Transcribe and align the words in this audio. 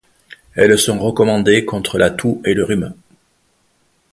Elles 0.55 0.79
sont 0.79 0.97
recommandées 0.97 1.63
contre 1.63 1.99
la 1.99 2.09
toux 2.09 2.41
et 2.43 2.55
le 2.55 2.63
rhume. 2.65 2.95